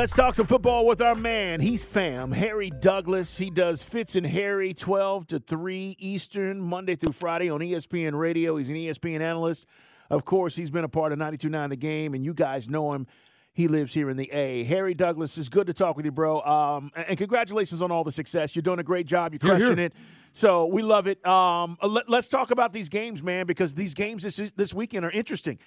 Let's 0.00 0.14
talk 0.14 0.34
some 0.34 0.46
football 0.46 0.86
with 0.86 1.02
our 1.02 1.14
man. 1.14 1.60
He's 1.60 1.84
fam, 1.84 2.32
Harry 2.32 2.70
Douglas. 2.70 3.36
He 3.36 3.50
does 3.50 3.82
Fitz 3.82 4.16
and 4.16 4.26
Harry 4.26 4.72
12 4.72 5.26
to 5.26 5.40
3 5.40 5.94
Eastern, 5.98 6.58
Monday 6.58 6.96
through 6.96 7.12
Friday 7.12 7.50
on 7.50 7.60
ESPN 7.60 8.18
Radio. 8.18 8.56
He's 8.56 8.70
an 8.70 8.76
ESPN 8.76 9.20
analyst. 9.20 9.66
Of 10.08 10.24
course, 10.24 10.56
he's 10.56 10.70
been 10.70 10.84
a 10.84 10.88
part 10.88 11.12
of 11.12 11.18
92.9 11.18 11.68
The 11.68 11.76
Game, 11.76 12.14
and 12.14 12.24
you 12.24 12.32
guys 12.32 12.66
know 12.66 12.94
him. 12.94 13.06
He 13.52 13.68
lives 13.68 13.92
here 13.92 14.08
in 14.08 14.16
the 14.16 14.32
A. 14.32 14.64
Harry 14.64 14.94
Douglas, 14.94 15.36
it's 15.36 15.50
good 15.50 15.66
to 15.66 15.74
talk 15.74 15.98
with 15.98 16.06
you, 16.06 16.12
bro. 16.12 16.40
Um, 16.40 16.90
and 16.96 17.18
congratulations 17.18 17.82
on 17.82 17.90
all 17.90 18.02
the 18.02 18.10
success. 18.10 18.56
You're 18.56 18.62
doing 18.62 18.78
a 18.78 18.82
great 18.82 19.04
job. 19.04 19.34
You're 19.34 19.40
crushing 19.40 19.78
it. 19.78 19.92
So 20.32 20.64
we 20.64 20.80
love 20.80 21.08
it. 21.08 21.24
Um, 21.26 21.76
let, 21.82 22.08
us 22.08 22.28
talk 22.28 22.50
about 22.50 22.72
these 22.72 22.88
games, 22.88 23.22
man, 23.22 23.44
because 23.44 23.74
these 23.74 23.92
games 23.92 24.22
this, 24.22 24.52
this 24.52 24.72
weekend 24.72 25.04
are 25.04 25.10
interesting. 25.10 25.58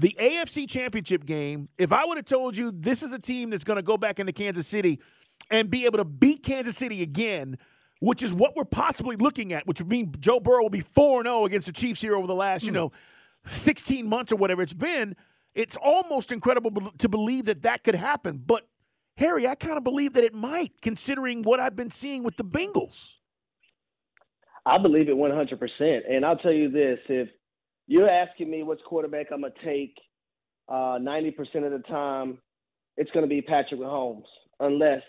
The 0.00 0.16
AFC 0.18 0.66
Championship 0.66 1.26
game, 1.26 1.68
if 1.76 1.92
I 1.92 2.06
would 2.06 2.16
have 2.16 2.24
told 2.24 2.56
you 2.56 2.72
this 2.74 3.02
is 3.02 3.12
a 3.12 3.18
team 3.18 3.50
that's 3.50 3.64
going 3.64 3.76
to 3.76 3.82
go 3.82 3.98
back 3.98 4.18
into 4.18 4.32
Kansas 4.32 4.66
City 4.66 4.98
and 5.50 5.68
be 5.68 5.84
able 5.84 5.98
to 5.98 6.06
beat 6.06 6.42
Kansas 6.42 6.74
City 6.74 7.02
again, 7.02 7.58
which 8.00 8.22
is 8.22 8.32
what 8.32 8.56
we're 8.56 8.64
possibly 8.64 9.16
looking 9.16 9.52
at, 9.52 9.66
which 9.66 9.78
would 9.78 9.90
mean 9.90 10.14
Joe 10.18 10.40
Burrow 10.40 10.62
will 10.62 10.70
be 10.70 10.80
4 10.80 11.24
0 11.24 11.44
against 11.44 11.66
the 11.66 11.74
Chiefs 11.74 12.00
here 12.00 12.16
over 12.16 12.26
the 12.26 12.34
last, 12.34 12.62
you 12.62 12.70
hmm. 12.70 12.76
know, 12.76 12.92
16 13.48 14.08
months 14.08 14.32
or 14.32 14.36
whatever 14.36 14.62
it's 14.62 14.72
been. 14.72 15.16
It's 15.54 15.76
almost 15.76 16.32
incredible 16.32 16.92
to 16.96 17.08
believe 17.10 17.44
that 17.44 17.60
that 17.60 17.84
could 17.84 17.94
happen. 17.94 18.42
But, 18.46 18.66
Harry, 19.18 19.46
I 19.46 19.54
kind 19.54 19.76
of 19.76 19.84
believe 19.84 20.14
that 20.14 20.24
it 20.24 20.32
might, 20.32 20.80
considering 20.80 21.42
what 21.42 21.60
I've 21.60 21.76
been 21.76 21.90
seeing 21.90 22.22
with 22.22 22.36
the 22.36 22.44
Bengals. 22.44 23.16
I 24.64 24.78
believe 24.78 25.10
it 25.10 25.16
100%. 25.16 26.00
And 26.10 26.24
I'll 26.24 26.38
tell 26.38 26.52
you 26.52 26.70
this 26.70 27.00
if 27.10 27.28
you're 27.90 28.08
asking 28.08 28.48
me 28.48 28.62
which 28.62 28.78
quarterback 28.86 29.26
I'm 29.32 29.40
gonna 29.40 29.52
take. 29.64 29.96
Uh, 30.68 30.96
90% 31.00 31.64
of 31.64 31.72
the 31.72 31.82
time, 31.88 32.38
it's 32.96 33.10
gonna 33.10 33.26
be 33.26 33.42
Patrick 33.42 33.80
Mahomes, 33.80 34.28
unless 34.60 35.02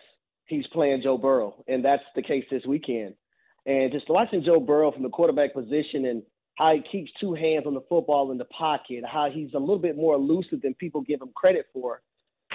he's 0.47 0.65
playing 0.73 1.03
Joe 1.03 1.15
Burrow, 1.15 1.63
and 1.67 1.85
that's 1.85 2.03
the 2.15 2.23
case 2.23 2.43
this 2.49 2.65
weekend. 2.65 3.13
And 3.67 3.91
just 3.91 4.09
watching 4.09 4.43
Joe 4.43 4.59
Burrow 4.59 4.91
from 4.91 5.03
the 5.03 5.09
quarterback 5.09 5.53
position 5.53 6.05
and 6.05 6.23
how 6.55 6.73
he 6.73 6.81
keeps 6.91 7.11
two 7.21 7.35
hands 7.35 7.67
on 7.67 7.75
the 7.75 7.83
football 7.87 8.31
in 8.31 8.39
the 8.39 8.45
pocket, 8.45 9.03
how 9.05 9.29
he's 9.29 9.53
a 9.53 9.59
little 9.59 9.77
bit 9.77 9.95
more 9.95 10.15
elusive 10.15 10.63
than 10.63 10.73
people 10.73 11.01
give 11.01 11.21
him 11.21 11.29
credit 11.35 11.67
for, 11.71 12.01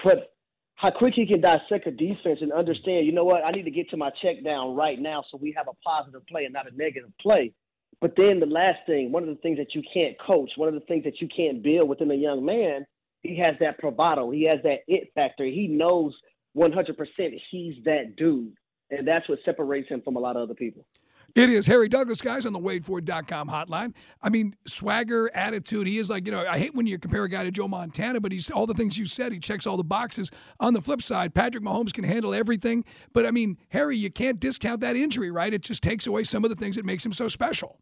but 0.02 0.32
how 0.74 0.90
quick 0.90 1.14
he 1.14 1.24
can 1.24 1.40
dissect 1.40 1.86
a 1.86 1.92
defense 1.92 2.40
and 2.40 2.52
understand, 2.52 3.06
you 3.06 3.12
know 3.12 3.24
what, 3.24 3.44
I 3.44 3.52
need 3.52 3.62
to 3.62 3.70
get 3.70 3.90
to 3.90 3.96
my 3.96 4.10
check 4.20 4.42
down 4.42 4.74
right 4.74 5.00
now 5.00 5.22
so 5.30 5.38
we 5.40 5.52
have 5.56 5.68
a 5.68 5.88
positive 5.88 6.26
play 6.26 6.46
and 6.46 6.52
not 6.52 6.70
a 6.70 6.76
negative 6.76 7.10
play. 7.20 7.52
But 8.00 8.14
then 8.16 8.40
the 8.40 8.46
last 8.46 8.80
thing, 8.86 9.10
one 9.10 9.22
of 9.22 9.28
the 9.28 9.40
things 9.40 9.58
that 9.58 9.74
you 9.74 9.82
can't 9.92 10.18
coach, 10.20 10.50
one 10.56 10.68
of 10.68 10.74
the 10.74 10.86
things 10.86 11.04
that 11.04 11.20
you 11.20 11.28
can't 11.34 11.62
build 11.62 11.88
within 11.88 12.10
a 12.10 12.14
young 12.14 12.44
man, 12.44 12.86
he 13.22 13.38
has 13.38 13.54
that 13.60 13.78
bravado. 13.80 14.30
He 14.30 14.44
has 14.44 14.58
that 14.64 14.80
it 14.86 15.10
factor. 15.14 15.44
He 15.44 15.66
knows 15.66 16.14
100% 16.56 17.40
he's 17.50 17.74
that 17.84 18.16
dude. 18.16 18.52
And 18.90 19.06
that's 19.06 19.28
what 19.28 19.38
separates 19.44 19.88
him 19.88 20.02
from 20.02 20.16
a 20.16 20.20
lot 20.20 20.36
of 20.36 20.42
other 20.42 20.54
people. 20.54 20.86
It 21.36 21.50
is 21.50 21.66
Harry 21.66 21.90
Douglas, 21.90 22.22
guys, 22.22 22.46
on 22.46 22.54
the 22.54 22.58
WadeFord.com 22.58 23.50
hotline. 23.50 23.92
I 24.22 24.30
mean, 24.30 24.56
swagger, 24.66 25.30
attitude. 25.34 25.86
He 25.86 25.98
is 25.98 26.08
like, 26.08 26.24
you 26.24 26.32
know, 26.32 26.46
I 26.46 26.56
hate 26.58 26.74
when 26.74 26.86
you 26.86 26.98
compare 26.98 27.24
a 27.24 27.28
guy 27.28 27.44
to 27.44 27.50
Joe 27.50 27.68
Montana, 27.68 28.20
but 28.20 28.32
he's 28.32 28.50
all 28.50 28.66
the 28.66 28.72
things 28.72 28.96
you 28.96 29.04
said. 29.04 29.32
He 29.32 29.38
checks 29.38 29.66
all 29.66 29.76
the 29.76 29.84
boxes. 29.84 30.30
On 30.60 30.72
the 30.72 30.80
flip 30.80 31.02
side, 31.02 31.34
Patrick 31.34 31.62
Mahomes 31.62 31.92
can 31.92 32.04
handle 32.04 32.32
everything. 32.32 32.86
But 33.12 33.26
I 33.26 33.32
mean, 33.32 33.58
Harry, 33.68 33.98
you 33.98 34.10
can't 34.10 34.40
discount 34.40 34.80
that 34.80 34.96
injury, 34.96 35.30
right? 35.30 35.52
It 35.52 35.60
just 35.60 35.82
takes 35.82 36.06
away 36.06 36.24
some 36.24 36.42
of 36.42 36.48
the 36.48 36.56
things 36.56 36.76
that 36.76 36.86
makes 36.86 37.04
him 37.04 37.12
so 37.12 37.28
special. 37.28 37.80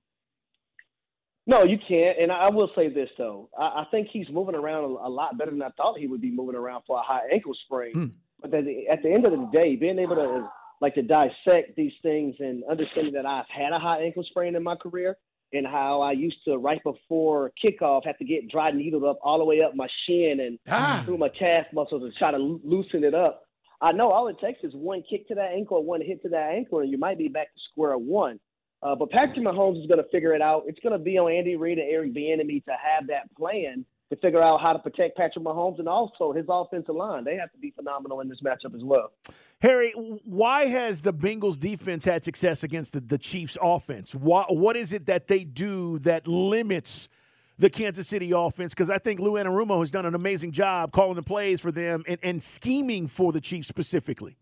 No, 1.47 1.63
you 1.63 1.79
can't. 1.87 2.19
And 2.19 2.33
I 2.33 2.49
will 2.49 2.71
say 2.75 2.89
this 2.89 3.11
though, 3.17 3.51
I, 3.57 3.63
I 3.63 3.85
think 3.93 4.09
he's 4.13 4.27
moving 4.33 4.57
around 4.57 4.83
a, 4.83 5.07
a, 5.07 5.09
lot 5.09 5.39
better 5.39 5.53
than 5.53 5.63
I 5.63 5.69
thought 5.77 5.97
he 5.97 6.09
would 6.09 6.21
be 6.21 6.33
moving 6.33 6.57
around 6.57 6.83
for 6.89 6.99
a 6.99 7.03
high 7.03 7.21
ankle 7.33 7.55
sprain. 7.67 7.95
Mm. 7.95 8.13
But 8.41 8.53
at 8.53 8.65
the, 8.65 8.89
at 8.89 9.03
the 9.05 9.13
end 9.13 9.25
of 9.25 9.31
the 9.31 9.49
day, 9.53 9.77
being 9.77 10.01
able 10.01 10.17
to 10.17 10.49
like 10.85 10.95
to 10.95 11.03
dissect 11.03 11.75
these 11.77 11.95
things 12.03 12.35
and 12.41 12.63
understanding 12.71 13.15
that 13.15 13.25
I've 13.25 13.49
had 13.49 13.73
a 13.73 13.79
high 13.79 14.03
ankle 14.03 14.23
sprain 14.23 14.55
in 14.55 14.63
my 14.63 14.77
career 14.77 15.17
and 15.55 15.67
how 15.67 16.03
I 16.03 16.13
used 16.13 16.37
to 16.47 16.59
right 16.59 16.83
before 16.85 17.53
kickoff 17.65 18.05
have 18.05 18.19
to 18.19 18.25
get 18.27 18.51
dry 18.51 18.71
needled 18.71 19.05
up 19.05 19.19
all 19.23 19.39
the 19.39 19.47
way 19.47 19.63
up 19.63 19.75
my 19.75 19.89
shin 20.05 20.41
and 20.41 20.59
ah. 20.69 21.03
through 21.07 21.17
my 21.17 21.31
calf 21.31 21.65
muscles 21.73 22.03
to 22.03 22.19
try 22.19 22.33
to 22.33 22.59
loosen 22.63 23.03
it 23.03 23.15
up. 23.15 23.45
I 23.81 23.93
know 23.93 24.11
all 24.11 24.29
it 24.29 24.37
takes 24.41 24.63
is 24.63 24.75
one 24.75 25.03
kick 25.09 25.27
to 25.29 25.35
that 25.37 25.53
ankle 25.53 25.83
one 25.83 26.03
hit 26.03 26.21
to 26.23 26.29
that 26.29 26.51
ankle, 26.51 26.81
and 26.81 26.91
you 26.91 26.99
might 26.99 27.17
be 27.17 27.29
back 27.29 27.55
to 27.55 27.61
square 27.73 27.97
one. 27.97 28.39
Uh, 28.83 28.95
but 28.95 29.11
Patrick 29.11 29.39
Mahomes 29.39 29.81
is 29.81 29.87
going 29.87 30.03
to 30.03 30.11
figure 30.11 30.35
it 30.35 30.43
out. 30.43 30.65
It's 30.67 30.81
going 30.81 30.93
to 30.93 31.03
be 31.03 31.17
on 31.17 31.33
Andy 31.33 31.57
Reid 31.57 31.79
and 31.79 31.91
Eric 31.91 32.13
Bieniemy 32.15 32.63
to 32.67 32.73
have 32.73 33.07
that 33.07 33.35
plan 33.39 33.87
to 34.11 34.17
figure 34.17 34.43
out 34.43 34.61
how 34.61 34.73
to 34.73 34.79
protect 34.79 35.17
Patrick 35.17 35.45
Mahomes 35.45 35.79
and 35.79 35.89
also 35.89 36.33
his 36.33 36.47
offensive 36.49 36.95
line. 36.95 37.25
They 37.25 37.37
have 37.37 37.51
to 37.53 37.59
be 37.59 37.71
phenomenal 37.71 38.21
in 38.21 38.29
this 38.29 38.41
matchup 38.45 38.75
as 38.75 38.83
well. 38.83 39.13
Harry, 39.61 39.93
why 39.93 40.67
has 40.67 41.01
the 41.01 41.13
Bengals 41.13 41.59
defense 41.59 42.05
had 42.05 42.23
success 42.23 42.65
against 42.65 42.93
the, 42.93 43.01
the 43.01 43.19
Chiefs 43.19 43.57
offense? 43.63 44.15
Why, 44.15 44.45
what 44.49 44.77
is 44.77 44.93
it 44.93 45.07
that 45.07 45.27
they 45.27 45.45
do 45.45 45.99
that 46.01 46.27
limits 46.29 47.09
the 47.59 47.71
Kansas 47.71 48.07
City 48.07 48.33
offense? 48.33 48.75
Because 48.75 48.91
I 48.91 48.99
think 48.99 49.21
Lou 49.21 49.33
Anarumo 49.33 49.81
has 49.81 49.91
done 49.91 50.05
an 50.05 50.15
amazing 50.15 50.53
job 50.53 50.93
calling 50.93 51.15
the 51.15 51.23
plays 51.23 51.61
for 51.61 51.73
them 51.73 52.05
and, 52.07 52.19
and 52.23 52.43
scheming 52.43 53.07
for 53.07 53.33
the 53.33 53.41
Chiefs 53.41 53.69
specifically. 53.69 54.37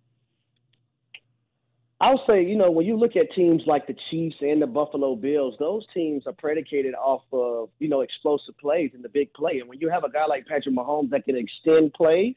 I'll 2.03 2.21
say, 2.29 2.45
you 2.45 2.57
know, 2.57 2.69
when 2.69 2.85
you 2.85 2.97
look 2.97 3.15
at 3.15 3.33
teams 3.33 3.63
like 3.65 3.87
the 3.87 3.95
Chiefs 4.11 4.35
and 4.41 4.61
the 4.61 4.67
Buffalo 4.67 5.15
Bills, 5.15 5.55
those 5.61 5.87
teams 5.95 6.27
are 6.27 6.33
predicated 6.33 6.95
off 6.95 7.23
of, 7.33 7.69
you 7.79 7.89
know, 7.89 8.01
explosive 8.01 8.59
plays 8.59 8.91
and 8.93 9.05
the 9.05 9.09
big 9.09 9.33
play. 9.35 9.61
And 9.61 9.69
when 9.69 9.79
you 9.79 9.89
have 9.89 10.03
a 10.03 10.11
guy 10.11 10.27
like 10.27 10.45
Patrick 10.49 10.75
Mahomes 10.75 11.11
that 11.11 11.25
can 11.25 11.37
extend 11.37 11.93
plays, 11.93 12.35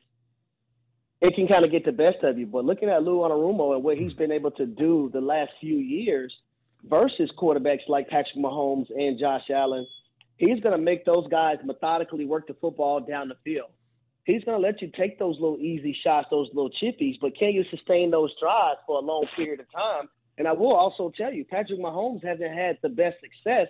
it 1.19 1.33
can 1.33 1.47
kind 1.47 1.65
of 1.65 1.71
get 1.71 1.83
the 1.83 1.91
best 1.91 2.17
of 2.21 2.37
you. 2.37 2.45
But 2.45 2.63
looking 2.63 2.89
at 2.89 3.01
Lou 3.01 3.21
Anarumo 3.21 3.73
and 3.73 3.83
what 3.83 3.97
he's 3.97 4.13
been 4.13 4.31
able 4.31 4.51
to 4.51 4.67
do 4.67 5.09
the 5.11 5.21
last 5.21 5.49
few 5.59 5.77
years 5.77 6.31
versus 6.87 7.31
quarterbacks 7.35 7.87
like 7.87 8.07
Patrick 8.07 8.37
Mahomes 8.37 8.85
and 8.95 9.19
Josh 9.19 9.49
Allen, 9.49 9.87
he's 10.37 10.59
going 10.59 10.77
to 10.77 10.83
make 10.83 11.05
those 11.05 11.27
guys 11.29 11.57
methodically 11.65 12.25
work 12.25 12.45
the 12.45 12.53
football 12.61 12.99
down 12.99 13.29
the 13.29 13.37
field 13.43 13.71
he's 14.25 14.43
going 14.43 14.59
to 14.59 14.67
let 14.67 14.81
you 14.81 14.91
take 14.97 15.17
those 15.17 15.35
little 15.39 15.57
easy 15.57 15.95
shots, 16.03 16.27
those 16.29 16.49
little 16.53 16.71
chippies, 16.83 17.15
but 17.21 17.37
can 17.37 17.51
you 17.51 17.63
sustain 17.71 18.11
those 18.11 18.31
drives 18.39 18.79
for 18.85 18.97
a 18.97 19.01
long 19.01 19.25
period 19.35 19.59
of 19.59 19.71
time? 19.71 20.09
And 20.37 20.47
I 20.47 20.51
will 20.51 20.75
also 20.75 21.11
tell 21.15 21.33
you, 21.33 21.45
Patrick 21.45 21.79
Mahomes 21.79 22.23
hasn't 22.23 22.53
had 22.53 22.77
the 22.81 22.89
best 22.89 23.15
success 23.21 23.67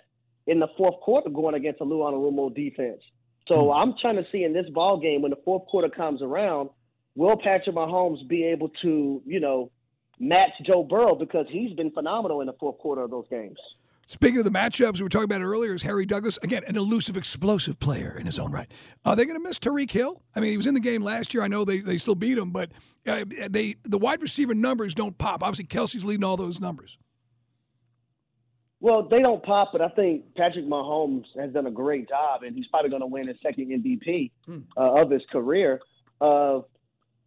in 0.48 0.60
the 0.60 0.68
fourth 0.78 1.00
quarter 1.02 1.30
going 1.30 1.56
against 1.56 1.82
a 1.82 1.84
Lou 1.84 2.00
Anarumo 2.00 2.54
defense. 2.56 3.02
So 3.48 3.56
mm-hmm. 3.56 3.92
I'm 3.92 3.96
trying 4.02 4.16
to 4.16 4.26
see 4.32 4.44
in 4.44 4.54
this 4.54 4.70
ball 4.74 5.00
game 5.00 5.22
when 5.22 5.32
the 5.32 5.42
fourth 5.46 5.68
quarter 5.68 5.90
comes 5.90 6.22
around, 6.22 6.70
will 7.16 7.38
Patrick 7.38 7.76
Mahomes 7.76 8.28
be 8.28 8.46
able 8.46 8.70
to, 8.82 9.22
you 9.26 9.40
know, 9.40 9.72
match 10.20 10.52
Joe 10.66 10.84
Burrow 10.84 11.16
because 11.16 11.46
he's 11.50 11.74
been 11.74 11.92
phenomenal 11.92 12.42
in 12.42 12.48
the 12.48 12.56
fourth 12.60 12.78
quarter 12.80 13.02
of 13.04 13.12
those 13.12 13.26
games. 13.30 13.58
Speaking 14.08 14.38
of 14.38 14.46
the 14.46 14.52
matchups 14.52 14.98
we 14.98 15.04
were 15.04 15.10
talking 15.10 15.26
about 15.26 15.42
earlier, 15.42 15.74
is 15.74 15.82
Harry 15.82 16.06
Douglas 16.06 16.38
again 16.44 16.64
an 16.68 16.78
elusive, 16.78 17.18
explosive 17.18 17.80
player 17.80 18.16
in 18.20 18.28
his 18.28 18.38
own 18.38 18.52
right. 18.52 18.72
Are 19.04 19.16
they 19.16 19.26
going 19.26 19.38
to 19.38 19.44
miss 19.44 19.58
Tyreek 19.58 19.90
Hill? 19.90 20.22
I 20.36 20.40
mean, 20.40 20.52
he 20.52 20.58
was 20.58 20.68
in 20.68 20.76
the 20.76 20.80
game 20.80 21.02
last 21.02 21.34
year. 21.34 21.42
I 21.42 21.48
know 21.48 21.66
they, 21.66 21.80
they 21.80 21.98
still 21.98 22.14
beat 22.14 22.38
him, 22.38 22.52
but 22.52 22.72
uh, 23.08 23.26
they 23.50 23.76
the 23.84 23.98
wide 23.98 24.22
receiver 24.22 24.54
numbers 24.54 24.94
don't 24.94 25.18
pop. 25.18 25.42
Obviously, 25.42 25.66
Kelce's 25.66 26.06
leading 26.06 26.24
all 26.24 26.38
those 26.38 26.62
numbers. 26.62 27.00
Well, 28.80 29.08
they 29.10 29.22
don't 29.22 29.42
pop, 29.42 29.70
but 29.72 29.82
I 29.82 29.90
think 29.90 30.36
Patrick 30.36 30.66
Mahomes 30.66 31.26
has 31.40 31.52
done 31.52 31.66
a 31.66 31.72
great 31.72 32.08
job, 32.08 32.44
and 32.44 32.56
he's 32.56 32.68
probably 32.68 32.92
going 32.92 33.02
to 33.02 33.08
win 33.08 33.28
his 33.28 33.38
second 33.42 33.70
MVP 33.70 34.32
hmm. 34.46 34.60
uh, 34.78 35.02
of 35.02 35.10
his 35.10 35.24
career 35.32 35.80
of 36.22 36.66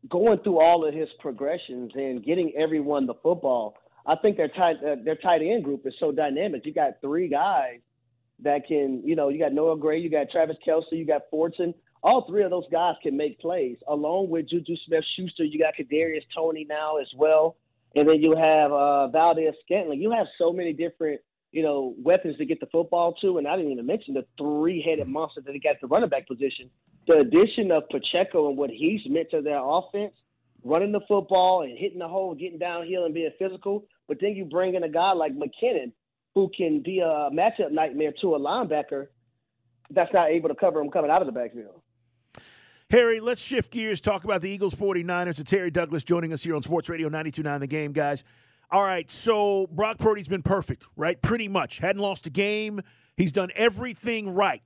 going 0.08 0.38
through 0.44 0.60
all 0.60 0.86
of 0.86 0.94
his 0.94 1.08
progressions 1.18 1.90
and 1.94 2.24
getting 2.24 2.52
everyone 2.56 3.06
the 3.06 3.14
football. 3.14 3.74
I 4.08 4.16
think 4.16 4.36
their 4.36 4.48
tight 4.48 4.76
uh, 4.84 4.96
their 5.04 5.16
tight 5.16 5.42
end 5.42 5.62
group 5.62 5.86
is 5.86 5.94
so 6.00 6.10
dynamic. 6.10 6.66
You 6.66 6.72
got 6.72 7.00
three 7.00 7.28
guys 7.28 7.80
that 8.42 8.66
can, 8.66 9.02
you 9.04 9.14
know, 9.14 9.28
you 9.28 9.38
got 9.38 9.52
Noah 9.52 9.78
Gray, 9.78 10.00
you 10.00 10.10
got 10.10 10.30
Travis 10.30 10.56
Kelce, 10.66 10.92
you 10.92 11.04
got 11.04 11.22
Fortson, 11.32 11.74
all 12.02 12.26
three 12.28 12.44
of 12.44 12.50
those 12.50 12.66
guys 12.70 12.94
can 13.02 13.16
make 13.16 13.40
plays, 13.40 13.76
along 13.88 14.30
with 14.30 14.48
Juju 14.48 14.76
Smith 14.86 15.04
Schuster. 15.16 15.44
You 15.44 15.58
got 15.58 15.74
Kadarius 15.78 16.22
Toney 16.34 16.66
now 16.68 16.96
as 16.98 17.08
well. 17.16 17.56
And 17.96 18.08
then 18.08 18.20
you 18.20 18.36
have 18.36 18.70
uh, 18.70 19.08
Valdes 19.08 19.56
Scantling. 19.64 20.00
You 20.00 20.12
have 20.12 20.26
so 20.38 20.52
many 20.52 20.72
different, 20.72 21.20
you 21.52 21.62
know, 21.62 21.94
weapons 21.98 22.36
to 22.36 22.44
get 22.44 22.60
the 22.60 22.66
football 22.66 23.14
to. 23.14 23.38
And 23.38 23.48
I 23.48 23.56
didn't 23.56 23.72
even 23.72 23.86
mention 23.86 24.14
the 24.14 24.26
three-headed 24.38 25.08
monster 25.08 25.40
that 25.40 25.52
he 25.52 25.58
got 25.58 25.76
at 25.76 25.80
the 25.80 25.86
running 25.88 26.08
back 26.08 26.28
position. 26.28 26.70
The 27.06 27.20
addition 27.20 27.72
of 27.72 27.84
Pacheco 27.88 28.48
and 28.48 28.56
what 28.56 28.70
he's 28.70 29.00
meant 29.06 29.30
to 29.30 29.40
their 29.40 29.60
offense, 29.60 30.14
running 30.62 30.92
the 30.92 31.00
football 31.08 31.62
and 31.62 31.76
hitting 31.76 31.98
the 31.98 32.08
hole, 32.08 32.34
getting 32.34 32.58
downhill 32.58 33.06
and 33.06 33.14
being 33.14 33.30
physical. 33.38 33.86
But 34.08 34.18
then 34.20 34.32
you 34.32 34.46
bring 34.46 34.74
in 34.74 34.82
a 34.82 34.88
guy 34.88 35.12
like 35.12 35.32
McKinnon 35.34 35.92
who 36.34 36.50
can 36.56 36.82
be 36.82 37.00
a 37.00 37.30
matchup 37.32 37.70
nightmare 37.70 38.12
to 38.22 38.34
a 38.34 38.40
linebacker 38.40 39.08
that's 39.90 40.12
not 40.12 40.30
able 40.30 40.48
to 40.48 40.54
cover 40.54 40.80
him 40.80 40.90
coming 40.90 41.10
out 41.10 41.22
of 41.22 41.26
the 41.26 41.32
backfield. 41.32 41.82
Harry, 42.90 43.20
let's 43.20 43.40
shift 43.40 43.70
gears, 43.70 44.00
talk 44.00 44.24
about 44.24 44.40
the 44.40 44.48
Eagles 44.48 44.74
49ers. 44.74 45.38
It's 45.38 45.50
Harry 45.50 45.70
Douglas 45.70 46.04
joining 46.04 46.32
us 46.32 46.42
here 46.42 46.56
on 46.56 46.62
Sports 46.62 46.88
Radio 46.88 47.10
92.9 47.10 47.60
The 47.60 47.66
Game, 47.66 47.92
guys. 47.92 48.24
All 48.70 48.82
right, 48.82 49.10
so 49.10 49.66
Brock 49.70 49.98
Purdy's 49.98 50.28
been 50.28 50.42
perfect, 50.42 50.84
right? 50.96 51.20
Pretty 51.20 51.48
much. 51.48 51.78
Hadn't 51.78 52.00
lost 52.00 52.26
a 52.26 52.30
game. 52.30 52.80
He's 53.16 53.32
done 53.32 53.50
everything 53.54 54.30
right. 54.34 54.62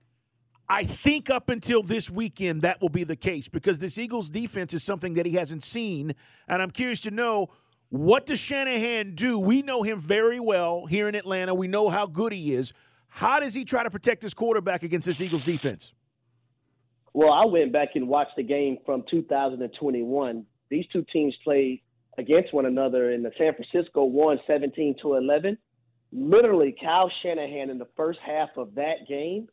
I 0.69 0.85
think 0.85 1.31
up 1.31 1.51
until 1.51 1.83
this 1.83 2.11
weekend 2.11 2.63
that 2.63 2.81
will 2.81 2.89
be 2.89 3.05
the 3.05 3.17
case 3.17 3.49
because 3.49 3.79
this 3.79 3.99
Eagles 3.99 4.31
defense 4.31 4.73
is 4.73 4.85
something 4.85 5.15
that 5.15 5.27
he 5.27 5.33
hasn't 5.33 5.65
seen. 5.65 6.15
And 6.49 6.63
I'm 6.63 6.71
curious 6.71 7.01
to 7.01 7.11
know 7.11 7.51
what 7.93 8.25
does 8.25 8.41
Shanahan 8.41 9.15
do? 9.15 9.39
We 9.39 9.61
know 9.61 9.83
him 9.83 10.01
very 10.01 10.41
well 10.41 10.87
here 10.87 11.09
in 11.09 11.15
Atlanta. 11.15 11.55
We 11.55 11.69
know 11.69 11.91
how 11.91 12.07
good 12.07 12.33
he 12.33 12.55
is. 12.55 12.73
How 13.09 13.39
does 13.39 13.53
he 13.53 13.67
try 13.67 13.83
to 13.83 13.91
protect 13.91 14.23
his 14.23 14.33
quarterback 14.33 14.83
against 14.83 15.07
this 15.07 15.21
Eagles 15.21 15.45
defense? 15.45 15.93
Well, 17.13 17.31
I 17.31 17.45
went 17.45 17.71
back 17.71 17.91
and 17.95 18.09
watched 18.09 18.37
the 18.37 18.45
game 18.45 18.79
from 18.87 19.05
2021. 19.11 20.47
These 20.71 20.87
two 20.91 21.05
teams 21.13 21.37
played 21.45 21.83
against 22.17 22.55
one 22.55 22.65
another, 22.65 23.11
and 23.11 23.23
the 23.23 23.31
San 23.37 23.53
Francisco 23.53 24.05
won 24.05 24.41
17 24.47 24.97
to 25.03 25.17
11. 25.17 25.59
Literally, 26.13 26.75
Kyle 26.83 27.13
Shanahan 27.23 27.69
in 27.69 27.77
the 27.77 27.89
first 27.95 28.21
half 28.25 28.49
of 28.57 28.75
that 28.77 29.07
game 29.07 29.49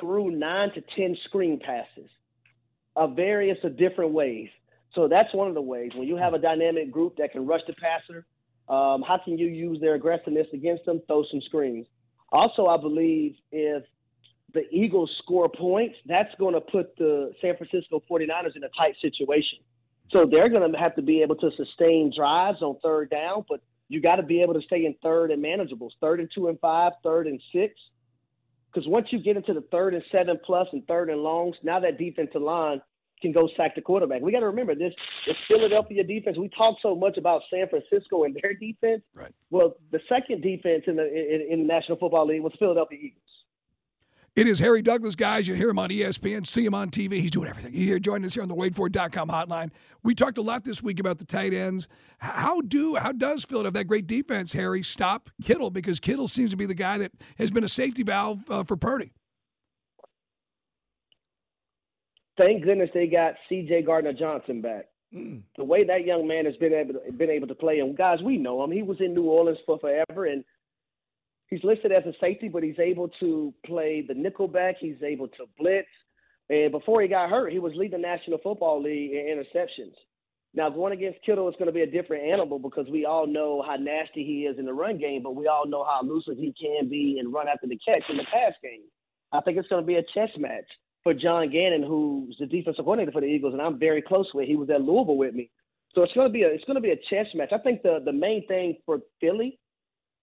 threw 0.00 0.30
nine 0.30 0.70
to 0.72 0.82
10 0.96 1.18
screen 1.26 1.60
passes 1.60 2.08
of 2.96 3.14
various 3.14 3.58
of 3.62 3.76
different 3.76 4.12
ways. 4.12 4.48
So 4.94 5.08
that's 5.08 5.32
one 5.34 5.48
of 5.48 5.54
the 5.54 5.62
ways. 5.62 5.90
When 5.94 6.06
you 6.06 6.16
have 6.16 6.34
a 6.34 6.38
dynamic 6.38 6.90
group 6.90 7.16
that 7.16 7.32
can 7.32 7.46
rush 7.46 7.62
the 7.66 7.74
passer, 7.74 8.24
um, 8.68 9.02
how 9.02 9.20
can 9.22 9.36
you 9.38 9.48
use 9.48 9.80
their 9.80 9.94
aggressiveness 9.94 10.46
against 10.52 10.84
them? 10.84 11.02
Throw 11.06 11.24
some 11.30 11.40
screens. 11.42 11.86
Also, 12.32 12.66
I 12.66 12.76
believe 12.76 13.34
if 13.52 13.84
the 14.54 14.62
Eagles 14.70 15.10
score 15.22 15.48
points, 15.48 15.96
that's 16.06 16.32
going 16.38 16.54
to 16.54 16.60
put 16.60 16.96
the 16.96 17.32
San 17.40 17.56
Francisco 17.56 18.02
49ers 18.10 18.56
in 18.56 18.64
a 18.64 18.68
tight 18.76 18.94
situation. 19.02 19.58
So 20.10 20.26
they're 20.30 20.48
going 20.48 20.70
to 20.70 20.78
have 20.78 20.94
to 20.96 21.02
be 21.02 21.22
able 21.22 21.36
to 21.36 21.50
sustain 21.56 22.12
drives 22.16 22.62
on 22.62 22.78
third 22.82 23.10
down, 23.10 23.44
but 23.48 23.60
you 23.88 24.00
got 24.00 24.16
to 24.16 24.22
be 24.22 24.42
able 24.42 24.54
to 24.54 24.62
stay 24.62 24.86
in 24.86 24.94
third 25.02 25.30
and 25.30 25.44
manageables, 25.44 25.90
third 26.00 26.20
and 26.20 26.30
two 26.34 26.48
and 26.48 26.58
five, 26.60 26.92
third 27.02 27.26
and 27.26 27.40
six. 27.52 27.74
Because 28.72 28.88
once 28.88 29.08
you 29.10 29.18
get 29.18 29.36
into 29.36 29.54
the 29.54 29.64
third 29.72 29.94
and 29.94 30.02
seven 30.10 30.38
plus 30.44 30.68
and 30.72 30.86
third 30.86 31.10
and 31.10 31.20
longs, 31.20 31.56
now 31.62 31.80
that 31.80 31.98
defensive 31.98 32.42
line 32.42 32.80
can 33.24 33.32
go 33.32 33.48
sack 33.56 33.74
the 33.74 33.80
quarterback. 33.80 34.20
We 34.20 34.32
got 34.32 34.40
to 34.40 34.46
remember 34.46 34.74
this: 34.74 34.92
the 35.26 35.34
Philadelphia 35.48 36.04
defense. 36.04 36.36
We 36.38 36.50
talk 36.50 36.76
so 36.82 36.94
much 36.94 37.16
about 37.16 37.42
San 37.50 37.68
Francisco 37.68 38.24
and 38.24 38.36
their 38.42 38.54
defense. 38.54 39.02
Right. 39.14 39.32
Well, 39.50 39.76
the 39.90 40.00
second 40.08 40.42
defense 40.42 40.84
in 40.86 40.96
the 40.96 41.06
in, 41.06 41.48
in 41.50 41.58
the 41.60 41.66
National 41.66 41.98
Football 41.98 42.26
League 42.28 42.42
was 42.42 42.52
Philadelphia 42.58 42.98
Eagles. 43.00 43.20
It 44.36 44.48
is 44.48 44.58
Harry 44.58 44.82
Douglas, 44.82 45.14
guys. 45.14 45.46
You 45.46 45.54
hear 45.54 45.70
him 45.70 45.78
on 45.78 45.90
ESPN, 45.90 46.44
see 46.44 46.64
him 46.64 46.74
on 46.74 46.90
TV. 46.90 47.20
He's 47.20 47.30
doing 47.30 47.48
everything. 47.48 47.72
You 47.72 47.84
hear 47.84 48.00
joining 48.00 48.24
us 48.24 48.34
here 48.34 48.42
on 48.42 48.48
the 48.48 48.56
WadeFord.com 48.56 49.28
hotline. 49.28 49.70
We 50.02 50.16
talked 50.16 50.38
a 50.38 50.42
lot 50.42 50.64
this 50.64 50.82
week 50.82 50.98
about 50.98 51.18
the 51.18 51.24
tight 51.24 51.54
ends. 51.54 51.86
How 52.18 52.60
do 52.60 52.96
how 52.96 53.12
does 53.12 53.44
Philadelphia 53.44 53.82
that 53.82 53.84
great 53.84 54.08
defense, 54.08 54.52
Harry, 54.52 54.82
stop 54.82 55.30
Kittle? 55.44 55.70
Because 55.70 56.00
Kittle 56.00 56.26
seems 56.26 56.50
to 56.50 56.56
be 56.56 56.66
the 56.66 56.74
guy 56.74 56.98
that 56.98 57.12
has 57.38 57.52
been 57.52 57.62
a 57.62 57.68
safety 57.68 58.02
valve 58.02 58.40
uh, 58.50 58.64
for 58.64 58.76
Purdy. 58.76 59.12
Thank 62.36 62.64
goodness 62.64 62.90
they 62.92 63.06
got 63.06 63.34
C.J. 63.48 63.82
Gardner 63.82 64.12
Johnson 64.12 64.60
back. 64.60 64.86
Mm. 65.14 65.42
The 65.56 65.64
way 65.64 65.84
that 65.84 66.04
young 66.04 66.26
man 66.26 66.44
has 66.46 66.56
been 66.56 66.72
able 66.72 66.94
to, 66.94 67.12
been 67.12 67.30
able 67.30 67.46
to 67.46 67.54
play, 67.54 67.78
and 67.78 67.96
guys, 67.96 68.18
we 68.24 68.36
know 68.36 68.62
him. 68.64 68.72
He 68.72 68.82
was 68.82 68.96
in 69.00 69.14
New 69.14 69.24
Orleans 69.24 69.58
for 69.64 69.78
forever, 69.78 70.26
and 70.26 70.44
he's 71.48 71.62
listed 71.62 71.92
as 71.92 72.04
a 72.06 72.12
safety, 72.20 72.48
but 72.48 72.64
he's 72.64 72.78
able 72.78 73.08
to 73.20 73.54
play 73.64 74.04
the 74.06 74.14
nickelback. 74.14 74.74
He's 74.80 75.02
able 75.02 75.28
to 75.28 75.44
blitz. 75.58 75.86
And 76.50 76.72
before 76.72 77.00
he 77.00 77.08
got 77.08 77.30
hurt, 77.30 77.52
he 77.52 77.60
was 77.60 77.72
leading 77.76 78.00
the 78.00 78.06
National 78.06 78.38
Football 78.38 78.82
League 78.82 79.12
in 79.12 79.26
interceptions. 79.26 79.94
Now, 80.56 80.70
going 80.70 80.92
against 80.92 81.24
Kittle 81.24 81.48
is 81.48 81.54
going 81.58 81.66
to 81.66 81.72
be 81.72 81.82
a 81.82 81.86
different 81.86 82.24
animal 82.24 82.58
because 82.58 82.86
we 82.90 83.06
all 83.06 83.26
know 83.26 83.64
how 83.66 83.76
nasty 83.76 84.24
he 84.24 84.42
is 84.42 84.58
in 84.58 84.66
the 84.66 84.72
run 84.72 84.98
game, 84.98 85.22
but 85.22 85.34
we 85.34 85.46
all 85.46 85.66
know 85.66 85.84
how 85.84 86.00
elusive 86.02 86.36
he 86.36 86.54
can 86.60 86.88
be 86.88 87.18
and 87.18 87.32
run 87.32 87.48
after 87.48 87.66
the 87.66 87.78
catch 87.86 88.04
in 88.08 88.16
the 88.16 88.24
pass 88.24 88.52
game. 88.62 88.82
I 89.32 89.40
think 89.40 89.58
it's 89.58 89.68
going 89.68 89.82
to 89.82 89.86
be 89.86 89.96
a 89.96 90.02
chess 90.14 90.30
match 90.38 90.66
for 91.04 91.14
John 91.14 91.50
Gannon, 91.50 91.84
who's 91.84 92.36
the 92.40 92.46
defensive 92.46 92.84
coordinator 92.84 93.12
for 93.12 93.20
the 93.20 93.28
Eagles, 93.28 93.52
and 93.52 93.62
I'm 93.62 93.78
very 93.78 94.02
close 94.02 94.26
with. 94.34 94.48
He 94.48 94.56
was 94.56 94.70
at 94.70 94.80
Louisville 94.80 95.16
with 95.16 95.34
me, 95.34 95.50
so 95.94 96.02
it's 96.02 96.12
going 96.14 96.26
to 96.26 96.32
be 96.32 96.42
a 96.42 96.48
it's 96.48 96.64
going 96.64 96.76
to 96.76 96.80
be 96.80 96.90
a 96.90 96.96
chess 97.10 97.26
match. 97.34 97.52
I 97.52 97.58
think 97.58 97.82
the 97.82 98.00
the 98.04 98.12
main 98.12 98.46
thing 98.48 98.78
for 98.84 98.98
Philly 99.20 99.58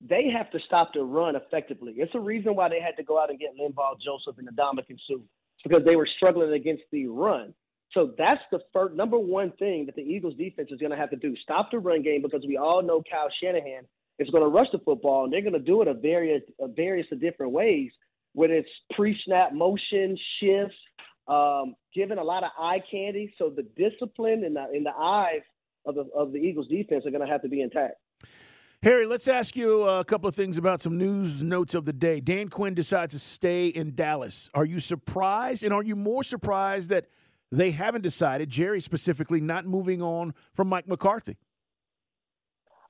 they 0.08 0.30
have 0.36 0.50
to 0.52 0.60
stop 0.66 0.94
the 0.94 1.02
run 1.02 1.36
effectively. 1.36 1.94
It's 1.98 2.16
a 2.16 2.20
reason 2.20 2.56
why 2.56 2.70
they 2.70 2.82
had 2.82 2.98
to 2.98 3.04
go 3.04 3.22
out 3.22 3.30
and 3.30 3.40
get 3.40 3.52
Linval 3.60 4.00
Joseph 4.04 4.38
and 4.40 4.50
Adama 4.50 4.82
Suh. 5.08 5.16
Because 5.64 5.86
they 5.86 5.96
were 5.96 6.08
struggling 6.18 6.54
against 6.54 6.84
the 6.92 7.06
run. 7.06 7.54
So 7.92 8.14
that's 8.18 8.42
the 8.52 8.62
first 8.74 8.96
number 8.96 9.20
one 9.20 9.52
thing 9.60 9.86
that 9.86 9.96
the 9.96 10.02
Eagles 10.02 10.36
defense 10.36 10.70
is 10.72 10.80
going 10.80 10.92
to 10.92 10.98
have 10.98 11.12
to 11.12 11.18
do. 11.18 11.36
Stop 11.44 11.70
the 11.72 11.78
run 11.78 12.02
game 12.02 12.24
because 12.24 12.44
we 12.48 12.58
all 12.58 12.82
know 12.82 13.04
Kyle 13.10 13.30
Shanahan 13.44 13.84
is 14.18 14.30
going 14.30 14.44
to 14.44 14.50
rush 14.50 14.68
the 14.72 14.80
football 14.80 15.26
and 15.26 15.34
they're 15.34 15.42
going 15.42 15.54
to 15.54 15.60
do 15.60 15.82
it 15.82 15.88
a 15.88 15.94
various 15.94 16.42
a 16.60 16.68
various 16.68 17.06
of 17.12 17.22
different 17.22 17.52
ways, 17.52 17.92
whether 18.34 18.54
it's 18.54 18.70
pre-snap 18.96 19.54
motion, 19.54 20.18
shifts, 20.40 20.76
um, 21.28 21.76
giving 21.94 22.18
a 22.18 22.24
lot 22.24 22.44
of 22.44 22.52
eye 22.58 22.82
candy. 22.90 23.34
So 23.38 23.50
the 23.50 23.64
discipline 23.78 24.44
in 24.44 24.54
the 24.54 24.66
in 24.74 24.84
the 24.84 24.96
eyes 24.98 25.42
of 25.86 25.96
the 25.96 26.06
of 26.16 26.32
the 26.32 26.40
Eagles 26.40 26.68
defense 26.68 27.06
are 27.06 27.12
going 27.12 27.26
to 27.26 27.32
have 27.32 27.42
to 27.42 27.50
be 27.50 27.62
intact. 27.62 27.96
Harry, 28.84 29.06
let's 29.06 29.28
ask 29.28 29.56
you 29.56 29.84
a 29.84 30.04
couple 30.04 30.28
of 30.28 30.34
things 30.34 30.58
about 30.58 30.82
some 30.82 30.98
news 30.98 31.44
notes 31.44 31.76
of 31.76 31.86
the 31.86 31.94
day. 31.94 32.20
Dan 32.20 32.48
Quinn 32.48 32.74
decides 32.74 33.14
to 33.14 33.20
stay 33.20 33.68
in 33.68 33.94
Dallas. 33.94 34.50
Are 34.56 34.66
you 34.66 34.80
surprised? 34.80 35.64
And 35.64 35.72
are 35.72 35.84
you 35.84 35.96
more 35.96 36.24
surprised 36.24 36.90
that 36.90 37.06
they 37.52 37.70
haven't 37.70 38.02
decided, 38.02 38.50
Jerry 38.50 38.82
specifically, 38.82 39.40
not 39.40 39.68
moving 39.68 40.02
on 40.02 40.34
from 40.56 40.68
Mike 40.68 40.88
McCarthy? 40.88 41.38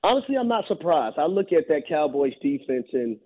Honestly, 0.02 0.36
I'm 0.36 0.48
not 0.48 0.64
surprised. 0.66 1.18
I 1.18 1.26
look 1.26 1.52
at 1.52 1.68
that 1.68 1.82
Cowboys 1.86 2.32
defense 2.40 2.86
and, 2.94 3.18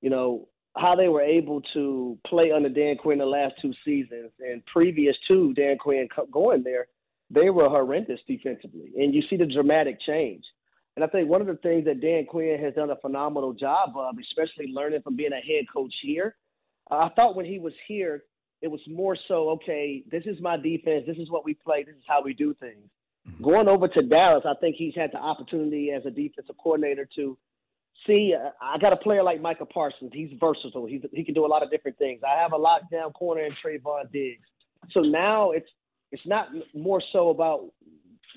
you 0.00 0.08
know, 0.08 0.48
how 0.76 0.96
they 0.96 1.08
were 1.08 1.22
able 1.22 1.60
to 1.72 2.18
play 2.26 2.50
under 2.50 2.68
Dan 2.68 2.96
Quinn 2.96 3.18
the 3.18 3.26
last 3.26 3.54
two 3.62 3.72
seasons 3.84 4.30
and 4.40 4.64
previous 4.66 5.16
to 5.28 5.54
Dan 5.54 5.78
Quinn 5.78 6.08
going 6.32 6.62
there, 6.62 6.86
they 7.30 7.50
were 7.50 7.68
horrendous 7.68 8.20
defensively. 8.26 8.92
And 8.96 9.14
you 9.14 9.22
see 9.30 9.36
the 9.36 9.46
dramatic 9.46 9.98
change. 10.06 10.44
And 10.96 11.04
I 11.04 11.08
think 11.08 11.28
one 11.28 11.40
of 11.40 11.46
the 11.46 11.56
things 11.56 11.84
that 11.86 12.00
Dan 12.00 12.26
Quinn 12.26 12.58
has 12.60 12.74
done 12.74 12.90
a 12.90 12.96
phenomenal 12.96 13.52
job 13.52 13.90
of, 13.96 14.16
especially 14.20 14.72
learning 14.72 15.02
from 15.02 15.16
being 15.16 15.32
a 15.32 15.36
head 15.36 15.64
coach 15.72 15.94
here, 16.02 16.36
I 16.90 17.08
thought 17.16 17.36
when 17.36 17.46
he 17.46 17.58
was 17.58 17.72
here, 17.88 18.24
it 18.62 18.68
was 18.68 18.80
more 18.88 19.16
so, 19.28 19.50
okay, 19.50 20.04
this 20.10 20.24
is 20.26 20.40
my 20.40 20.56
defense, 20.56 21.04
this 21.06 21.18
is 21.18 21.30
what 21.30 21.44
we 21.44 21.54
play, 21.54 21.82
this 21.82 21.96
is 21.96 22.04
how 22.06 22.22
we 22.22 22.32
do 22.34 22.54
things. 22.54 22.88
Mm-hmm. 23.28 23.44
Going 23.44 23.68
over 23.68 23.88
to 23.88 24.02
Dallas, 24.02 24.44
I 24.46 24.54
think 24.60 24.76
he's 24.76 24.94
had 24.94 25.10
the 25.12 25.18
opportunity 25.18 25.90
as 25.90 26.04
a 26.06 26.10
defensive 26.10 26.56
coordinator 26.62 27.08
to 27.16 27.36
see. 28.06 28.34
Uh, 28.34 28.50
I 28.60 28.78
got 28.78 28.92
a 28.92 28.96
player 28.96 29.22
like 29.22 29.40
Micah 29.40 29.66
Parsons. 29.66 30.10
He's 30.12 30.30
versatile. 30.38 30.86
He's, 30.86 31.02
he 31.12 31.24
can 31.24 31.34
do 31.34 31.44
a 31.44 31.48
lot 31.48 31.62
of 31.62 31.70
different 31.70 31.98
things. 31.98 32.20
I 32.26 32.40
have 32.40 32.52
a 32.52 32.58
lockdown 32.58 33.12
corner 33.14 33.42
in 33.42 33.52
Trevon 33.64 34.10
Diggs. 34.12 34.46
So 34.92 35.00
now 35.00 35.50
it's 35.50 35.68
it's 36.12 36.26
not 36.26 36.48
more 36.74 37.02
so 37.12 37.30
about 37.30 37.70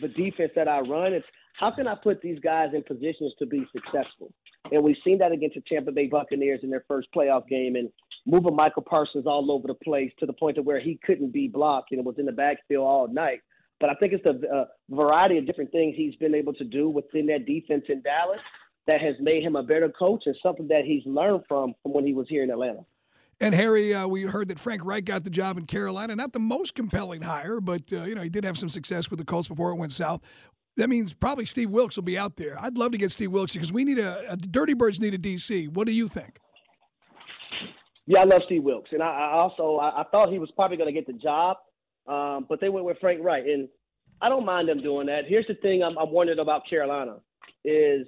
the 0.01 0.07
defense 0.07 0.51
that 0.55 0.67
I 0.67 0.79
run. 0.79 1.13
It's 1.13 1.25
how 1.53 1.71
can 1.71 1.87
I 1.87 1.95
put 1.95 2.21
these 2.21 2.39
guys 2.39 2.69
in 2.73 2.83
positions 2.83 3.33
to 3.39 3.45
be 3.45 3.65
successful? 3.71 4.31
And 4.71 4.83
we've 4.83 4.97
seen 5.03 5.17
that 5.19 5.31
against 5.31 5.55
the 5.55 5.63
Tampa 5.67 5.91
Bay 5.91 6.07
Buccaneers 6.07 6.61
in 6.63 6.69
their 6.69 6.83
first 6.87 7.07
playoff 7.15 7.47
game 7.47 7.75
and 7.75 7.89
moving 8.25 8.55
Michael 8.55 8.83
Parsons 8.83 9.25
all 9.25 9.51
over 9.51 9.67
the 9.67 9.73
place 9.73 10.11
to 10.19 10.25
the 10.25 10.33
point 10.33 10.57
of 10.57 10.65
where 10.65 10.79
he 10.79 10.99
couldn't 11.05 11.31
be 11.31 11.47
blocked 11.47 11.91
and 11.91 12.03
was 12.05 12.15
in 12.17 12.25
the 12.25 12.31
backfield 12.31 12.85
all 12.85 13.07
night. 13.07 13.41
But 13.79 13.89
I 13.89 13.93
think 13.95 14.13
it's 14.13 14.25
a, 14.25 14.55
a 14.55 14.67
variety 14.89 15.37
of 15.37 15.45
different 15.45 15.71
things 15.71 15.95
he's 15.95 16.15
been 16.15 16.35
able 16.35 16.53
to 16.55 16.63
do 16.63 16.89
within 16.89 17.27
that 17.27 17.45
defense 17.45 17.85
in 17.89 18.01
Dallas 18.01 18.39
that 18.87 19.01
has 19.01 19.15
made 19.19 19.43
him 19.43 19.55
a 19.55 19.63
better 19.63 19.89
coach 19.89 20.23
and 20.25 20.35
something 20.41 20.67
that 20.69 20.85
he's 20.85 21.03
learned 21.05 21.43
from 21.47 21.75
from 21.83 21.93
when 21.93 22.05
he 22.05 22.13
was 22.13 22.27
here 22.29 22.43
in 22.43 22.49
Atlanta. 22.49 22.85
And 23.39 23.53
Harry, 23.53 23.93
uh, 23.93 24.07
we 24.07 24.23
heard 24.23 24.47
that 24.47 24.57
Frank 24.57 24.83
Reich 24.83 25.05
got 25.05 25.23
the 25.23 25.29
job 25.29 25.59
in 25.59 25.67
Carolina. 25.67 26.15
Not 26.15 26.33
the 26.33 26.39
most 26.39 26.73
compelling 26.73 27.21
hire, 27.21 27.61
but 27.61 27.83
uh, 27.91 28.03
you 28.03 28.15
know 28.15 28.21
he 28.21 28.29
did 28.29 28.43
have 28.43 28.57
some 28.57 28.69
success 28.69 29.09
with 29.09 29.19
the 29.19 29.25
Colts 29.25 29.47
before 29.47 29.71
it 29.71 29.75
went 29.75 29.91
south 29.91 30.21
that 30.77 30.89
means 30.89 31.13
probably 31.13 31.45
Steve 31.45 31.71
Wilks 31.71 31.95
will 31.95 32.03
be 32.03 32.17
out 32.17 32.37
there. 32.37 32.57
I'd 32.61 32.77
love 32.77 32.91
to 32.91 32.97
get 32.97 33.11
Steve 33.11 33.31
Wilks 33.31 33.53
because 33.53 33.73
we 33.73 33.83
need 33.83 33.99
a, 33.99 34.31
a 34.31 34.37
Dirty 34.37 34.73
Birds 34.73 35.01
need 35.01 35.13
a 35.13 35.17
DC. 35.17 35.69
What 35.69 35.87
do 35.87 35.93
you 35.93 36.07
think? 36.07 36.37
Yeah, 38.05 38.19
I 38.19 38.23
love 38.23 38.41
Steve 38.45 38.63
Wilks, 38.63 38.91
and 38.93 39.03
I, 39.03 39.07
I 39.07 39.31
also 39.33 39.77
I, 39.77 40.01
I, 40.01 40.03
thought 40.11 40.31
he 40.31 40.39
was 40.39 40.49
probably 40.55 40.77
going 40.77 40.87
to 40.87 40.93
get 40.93 41.07
the 41.07 41.19
job, 41.19 41.57
um, 42.07 42.45
but 42.47 42.61
they 42.61 42.69
went 42.69 42.85
with 42.85 42.97
Frank 43.01 43.21
Wright, 43.21 43.43
and 43.43 43.67
I 44.21 44.29
don't 44.29 44.45
mind 44.45 44.69
them 44.69 44.81
doing 44.81 45.07
that. 45.07 45.23
Here's 45.27 45.47
the 45.47 45.55
thing: 45.55 45.83
I'm, 45.83 45.97
I'm 45.97 46.11
wondering 46.11 46.39
about 46.39 46.61
Carolina 46.69 47.17
is 47.65 48.07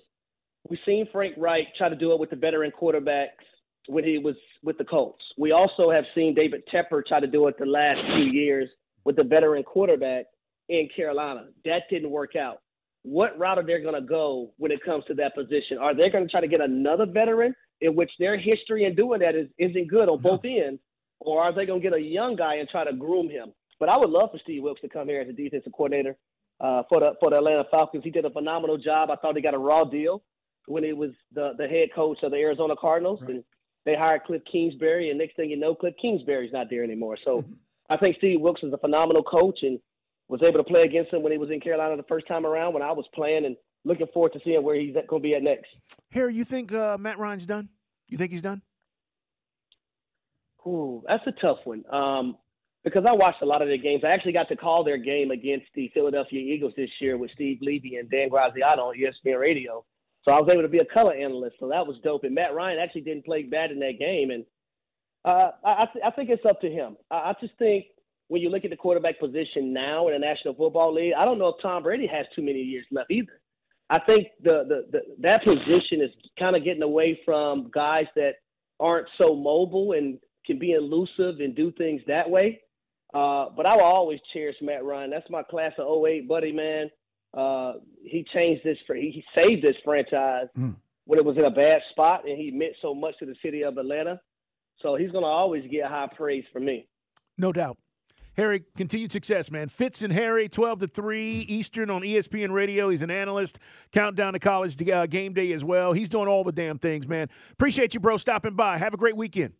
we've 0.68 0.80
seen 0.86 1.08
Frank 1.12 1.36
Reich 1.38 1.68
try 1.78 1.90
to 1.90 1.96
do 1.96 2.14
it 2.14 2.20
with 2.20 2.30
the 2.30 2.36
veteran 2.36 2.72
quarterbacks 2.72 3.46
when 3.88 4.04
he 4.04 4.18
was 4.18 4.36
with 4.64 4.78
the 4.78 4.84
Colts. 4.84 5.24
We 5.38 5.52
also 5.52 5.90
have 5.90 6.04
seen 6.14 6.36
David 6.36 6.64
Tepper 6.74 7.06
try 7.06 7.20
to 7.20 7.28
do 7.28 7.48
it 7.48 7.56
the 7.58 7.66
last 7.66 8.00
few 8.16 8.26
years 8.26 8.70
with 9.06 9.16
the 9.16 9.24
veteran 9.24 9.64
quarterback 9.64 10.26
in 10.68 10.88
Carolina. 10.96 11.48
That 11.66 11.84
didn't 11.90 12.12
work 12.12 12.36
out. 12.36 12.62
What 13.04 13.38
route 13.40 13.58
are 13.58 13.66
they 13.66 13.82
going 13.82 14.00
to 14.00 14.08
go 14.08 14.52
when 14.58 14.72
it 14.72 14.84
comes 14.84 15.06
to 15.06 15.14
that 15.16 15.34
position? 15.34 15.78
Are 15.80 15.96
they 15.96 16.10
going 16.10 16.26
to 16.26 16.30
try 16.30 16.42
to 16.42 16.48
get 16.48 16.62
another 16.62 17.06
veteran 17.06 17.56
in 17.82 17.96
which 17.96 18.12
their 18.20 18.38
history 18.38 18.86
in 18.86 18.96
doing 18.96 19.22
that 19.22 19.36
is, 19.36 19.48
isn't 19.58 19.88
good 19.88 20.10
on 20.10 20.22
both 20.22 20.42
ends? 20.44 20.82
Or 21.22 21.42
are 21.42 21.54
they 21.54 21.66
going 21.66 21.82
to 21.82 21.90
get 21.90 21.98
a 21.98 22.02
young 22.02 22.36
guy 22.36 22.56
and 22.56 22.70
try 22.70 22.84
to 22.84 22.94
groom 22.94 23.30
him? 23.30 23.54
But 23.80 23.90
I 23.90 23.98
would 23.98 24.10
love 24.10 24.32
for 24.32 24.40
Steve 24.44 24.64
Wilks 24.64 24.82
to 24.82 24.90
come 24.90 25.08
here 25.08 25.22
as 25.22 25.30
a 25.30 25.34
defensive 25.34 25.72
coordinator 25.72 26.18
uh, 26.60 26.84
for 26.90 27.00
the 27.00 27.12
for 27.20 27.30
the 27.30 27.38
Atlanta 27.38 27.64
Falcons. 27.72 28.04
He 28.04 28.12
did 28.12 28.26
a 28.26 28.30
phenomenal 28.30 28.78
job. 28.78 29.10
I 29.10 29.16
thought 29.16 29.36
he 29.36 29.42
got 29.42 29.54
a 29.54 29.58
raw 29.58 29.86
deal 29.86 30.22
when 30.68 30.84
he 30.84 30.94
was 30.94 31.12
the 31.34 31.54
the 31.58 31.68
head 31.68 31.90
coach 31.94 32.20
of 32.24 32.32
the 32.32 32.38
Arizona 32.38 32.76
Cardinals, 32.80 33.20
right. 33.22 33.32
and 33.32 33.44
they 33.86 33.96
hired 33.96 34.24
Cliff 34.24 34.42
Kingsbury. 34.52 35.10
And 35.10 35.20
next 35.20 35.36
thing 35.36 35.50
you 35.50 35.58
know, 35.58 35.76
Cliff 35.76 35.96
Kingsbury's 36.02 36.54
not 36.54 36.68
there 36.70 36.84
anymore. 36.84 37.18
So 37.24 37.42
mm-hmm. 37.42 37.54
I 37.90 37.98
think 37.98 38.18
Steve 38.18 38.42
Wilks 38.42 38.64
is 38.64 38.74
a 38.74 38.78
phenomenal 38.78 39.24
coach 39.24 39.60
and 39.64 39.80
was 40.28 40.42
able 40.44 40.60
to 40.60 40.64
play 40.64 40.84
against 40.84 41.12
him 41.12 41.24
when 41.24 41.32
he 41.32 41.38
was 41.38 41.50
in 41.50 41.60
Carolina 41.60 41.98
the 41.98 42.04
first 42.04 42.28
time 42.28 42.46
around 42.46 42.74
when 42.74 42.84
I 42.84 42.92
was 42.92 43.06
playing, 43.16 43.46
and 43.46 43.56
looking 43.84 44.08
forward 44.14 44.34
to 44.34 44.40
seeing 44.44 44.64
where 44.64 44.80
he's 44.80 44.94
going 44.94 45.22
to 45.22 45.28
be 45.28 45.36
at 45.36 45.44
next. 45.44 45.68
Harry, 46.12 46.36
you 46.36 46.44
think 46.44 46.72
uh, 46.72 46.98
Matt 47.00 47.18
Ryan's 47.18 47.46
done? 47.46 47.70
You 48.08 48.18
think 48.18 48.32
he's 48.32 48.42
done? 48.42 48.62
Ooh, 50.68 51.04
that's 51.08 51.26
a 51.26 51.32
tough 51.42 51.60
one. 51.64 51.84
Um, 51.92 52.38
because 52.84 53.04
I 53.08 53.14
watched 53.14 53.42
a 53.42 53.46
lot 53.46 53.62
of 53.62 53.68
their 53.68 53.78
games. 53.78 54.04
I 54.06 54.12
actually 54.12 54.34
got 54.34 54.48
to 54.50 54.56
call 54.56 54.84
their 54.84 54.98
game 54.98 55.32
against 55.32 55.68
the 55.76 55.90
Philadelphia 55.94 56.40
Eagles 56.40 56.74
this 56.78 56.90
year 57.02 57.18
with 57.18 57.32
Steve 57.32 57.60
Levy 57.62 57.96
and 57.96 58.10
Dan 58.10 58.30
Graziano 58.30 58.84
on 58.84 58.96
ESPN 58.96 59.40
Radio. 59.40 59.86
So 60.30 60.34
I 60.34 60.40
was 60.40 60.50
able 60.52 60.62
to 60.62 60.68
be 60.68 60.78
a 60.78 60.86
color 60.86 61.16
analyst, 61.16 61.56
so 61.60 61.68
that 61.70 61.88
was 61.88 61.98
dope. 62.04 62.24
And 62.24 62.36
Matt 62.36 62.54
Ryan 62.54 62.78
actually 62.78 63.02
didn't 63.02 63.26
play 63.26 63.42
bad 63.42 63.72
in 63.72 63.80
that 63.80 63.98
game, 63.98 64.30
and 64.30 64.46
uh, 65.26 65.50
I, 65.66 65.86
th- 65.92 66.06
I 66.06 66.12
think 66.12 66.30
it's 66.30 66.46
up 66.48 66.62
to 66.62 66.70
him. 66.70 66.98
I, 67.10 67.16
I 67.16 67.34
just 67.42 67.54
think 67.58 67.86
when 68.28 68.40
you 68.40 68.52
look 68.52 68.64
at 68.64 68.70
the 68.70 68.78
quarterback 68.78 69.20
position 69.20 69.74
now 69.74 70.08
in 70.08 70.14
the 70.14 70.20
National 70.20 70.54
Football 70.54 70.94
League, 70.94 71.14
I 71.18 71.26
don't 71.26 71.40
know 71.40 71.48
if 71.48 71.56
Tom 71.64 71.82
Brady 71.82 72.06
has 72.06 72.28
too 72.36 72.44
many 72.44 72.60
years 72.60 72.86
left 72.92 73.10
either. 73.10 73.42
I 73.90 73.98
think 74.06 74.28
the, 74.44 74.66
the, 74.70 74.86
the 74.92 75.00
that 75.24 75.44
position 75.44 76.00
is 76.04 76.12
kind 76.38 76.56
of 76.56 76.64
getting 76.64 76.84
away 76.84 77.20
from 77.26 77.72
guys 77.74 78.06
that 78.16 78.34
aren't 78.80 79.08
so 79.18 79.36
mobile 79.36 79.94
and 79.94 80.20
can 80.46 80.60
be 80.60 80.74
elusive 80.74 81.40
and 81.40 81.56
do 81.56 81.72
things 81.72 82.04
that 82.06 82.30
way. 82.30 82.62
Uh, 83.16 83.48
but 83.58 83.66
I 83.66 83.76
will 83.76 83.82
always 83.82 84.20
cherish 84.32 84.58
Matt 84.62 84.86
Ryan. 84.86 85.10
That's 85.10 85.30
my 85.32 85.42
class 85.42 85.72
of 85.80 86.06
08 86.06 86.28
buddy, 86.28 86.52
man. 86.52 86.92
Uh, 87.34 87.74
he 88.04 88.26
changed 88.34 88.64
this, 88.64 88.78
for, 88.88 88.96
he 88.96 89.24
saved 89.36 89.64
this 89.64 89.76
franchise 89.84 90.48
mm. 90.58 90.76
when 91.06 91.20
it 91.20 91.26
was 91.26 91.38
in 91.38 91.46
a 91.46 91.52
bad 91.52 91.82
spot, 91.92 92.28
and 92.28 92.38
he 92.38 92.52
meant 92.52 92.74
so 92.82 92.94
much 92.94 93.16
to 93.20 93.26
the 93.26 93.36
city 93.44 93.64
of 93.64 93.78
Atlanta. 93.78 94.20
So 94.82 94.96
he's 94.96 95.12
going 95.12 95.24
to 95.24 95.30
always 95.30 95.64
get 95.70 95.86
high 95.86 96.08
praise 96.16 96.46
from 96.52 96.66
me. 96.66 96.88
No 97.38 97.52
doubt. 97.52 97.78
Harry, 98.36 98.64
continued 98.78 99.12
success, 99.12 99.52
man. 99.52 99.68
Fitz 99.68 100.02
and 100.02 100.14
Harry, 100.14 100.48
12 100.48 100.80
to 100.80 100.88
3 100.88 101.22
Eastern 101.22 101.90
on 101.90 102.04
ESPN 102.04 102.52
Radio. 102.52 102.90
He's 102.90 103.02
an 103.02 103.12
analyst. 103.12 103.60
Countdown 103.92 104.32
to 104.32 104.40
college 104.40 104.90
uh, 104.90 105.08
game 105.08 105.34
day 105.34 105.52
as 105.52 105.64
well. 105.64 105.92
He's 105.92 106.08
doing 106.08 106.30
all 106.30 106.46
the 106.46 106.54
damn 106.54 106.80
things, 106.80 107.06
man. 107.06 107.28
Appreciate 107.52 107.94
you, 107.94 108.00
bro, 108.00 108.16
stopping 108.16 108.56
by. 108.56 108.78
Have 108.78 108.94
a 108.94 108.98
great 108.98 109.18
weekend. 109.18 109.54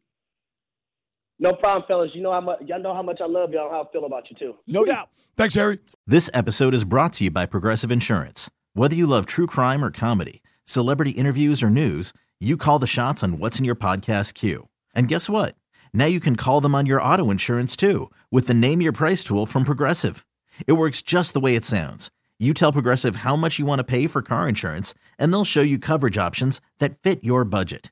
No 1.40 1.54
problem, 1.54 1.86
fellas. 1.88 2.12
You 2.14 2.22
know 2.22 2.32
how 2.32 2.42
much 2.42 2.60
y'all 2.66 2.82
know 2.82 2.94
how 2.94 3.02
much 3.02 3.20
I 3.22 3.26
love 3.28 3.52
y'all. 3.52 3.70
How 3.70 3.84
I 3.84 3.92
feel 3.92 4.06
about 4.06 4.30
you 4.30 4.36
too. 4.38 4.56
No 4.68 4.84
doubt. 4.84 5.10
Thanks, 5.38 5.56
Harry. 5.56 5.80
This 6.06 6.30
episode 6.34 6.74
is 6.74 6.84
brought 6.84 7.14
to 7.14 7.24
you 7.24 7.32
by 7.32 7.46
Progressive 7.46 7.92
Insurance. 7.92 8.50
Whether 8.74 8.96
you 8.96 9.08
love 9.08 9.26
true 9.26 9.48
crime 9.48 9.84
or 9.84 9.90
comedy, 9.92 10.42
celebrity 10.66 11.12
interviews 11.12 11.64
or 11.64 11.70
news, 11.70 12.12
you 12.42 12.58
call 12.58 12.78
the 12.78 12.88
shots 12.88 13.24
on 13.24 13.40
what's 13.40 13.58
in 13.58 13.66
your 13.66 13.76
podcast 13.76 14.34
queue. 14.34 14.68
And 14.94 15.08
guess 15.08 15.30
what? 15.30 15.56
Now 15.94 16.06
you 16.06 16.20
can 16.20 16.36
call 16.36 16.62
them 16.62 16.76
on 16.76 16.86
your 16.86 17.02
auto 17.02 17.32
insurance 17.32 17.76
too 17.76 18.12
with 18.32 18.48
the 18.48 18.54
Name 18.54 18.82
Your 18.82 18.92
Price 18.92 19.24
tool 19.24 19.46
from 19.46 19.64
Progressive. 19.64 20.26
It 20.68 20.74
works 20.74 21.02
just 21.02 21.34
the 21.34 21.40
way 21.40 21.56
it 21.56 21.64
sounds. 21.66 22.12
You 22.38 22.54
tell 22.54 22.74
Progressive 22.74 23.18
how 23.18 23.36
much 23.36 23.60
you 23.60 23.66
want 23.66 23.80
to 23.80 23.84
pay 23.84 24.08
for 24.08 24.22
car 24.22 24.48
insurance, 24.48 24.94
and 25.18 25.32
they'll 25.32 25.46
show 25.46 25.62
you 25.62 25.78
coverage 25.78 26.18
options 26.18 26.62
that 26.80 26.98
fit 26.98 27.24
your 27.24 27.44
budget. 27.44 27.92